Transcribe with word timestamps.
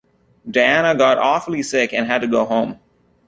Diana 0.49 0.97
got 0.97 1.19
awfully 1.19 1.61
sick 1.61 1.93
and 1.93 2.07
had 2.07 2.21
to 2.21 2.27
go 2.27 2.43
home. 2.43 2.79